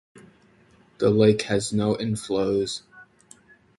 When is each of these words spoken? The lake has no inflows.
The 0.97 1.11
lake 1.11 1.43
has 1.43 1.71
no 1.73 1.93
inflows. 1.93 2.81